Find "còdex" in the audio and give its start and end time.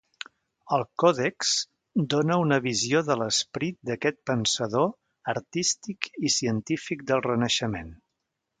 1.01-1.51